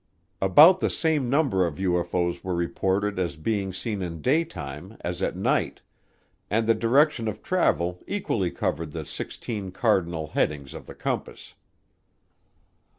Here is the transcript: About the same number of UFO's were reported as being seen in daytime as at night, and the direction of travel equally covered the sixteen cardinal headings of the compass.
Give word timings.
About 0.41 0.79
the 0.79 0.89
same 0.89 1.29
number 1.29 1.63
of 1.67 1.75
UFO's 1.75 2.43
were 2.43 2.55
reported 2.55 3.19
as 3.19 3.35
being 3.35 3.71
seen 3.71 4.01
in 4.01 4.19
daytime 4.19 4.97
as 5.01 5.21
at 5.21 5.35
night, 5.35 5.83
and 6.49 6.65
the 6.65 6.73
direction 6.73 7.27
of 7.27 7.43
travel 7.43 8.01
equally 8.07 8.49
covered 8.49 8.93
the 8.93 9.05
sixteen 9.05 9.69
cardinal 9.69 10.25
headings 10.29 10.73
of 10.73 10.87
the 10.87 10.95
compass. 10.95 11.53